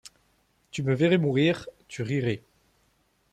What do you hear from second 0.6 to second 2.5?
Tu me verrais mourir, tu rirais.